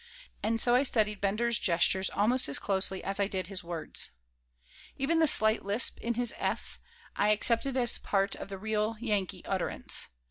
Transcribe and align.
And 0.41 0.59
so 0.59 0.73
I 0.73 0.81
studied 0.81 1.21
Bender's 1.21 1.59
gestures 1.59 2.09
almost 2.09 2.49
as 2.49 2.57
closely 2.57 3.03
as 3.03 3.19
I 3.19 3.27
did 3.27 3.45
his 3.49 3.63
words 3.63 4.09
Even 4.97 5.19
the 5.19 5.27
slight 5.27 5.63
lisp 5.63 5.99
in 5.99 6.15
his 6.15 6.33
"s" 6.39 6.79
I 7.15 7.29
accepted 7.29 7.77
as 7.77 7.99
part 7.99 8.33
of 8.35 8.49
the 8.49 8.57
"real 8.57 8.97
Yankee" 8.99 9.45
utterance. 9.45 10.07